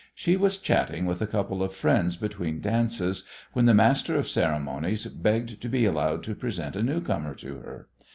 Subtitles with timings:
[0.15, 5.05] She was chatting with a couple of friends between dances when the master of ceremonies
[5.05, 7.87] begged to be allowed to present a newcomer to her.